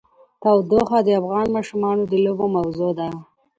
تودوخه 0.41 0.99
د 1.05 1.09
افغان 1.21 1.47
ماشومانو 1.55 2.03
د 2.11 2.13
لوبو 2.25 2.45
موضوع 2.55 2.91
ده. 2.99 3.09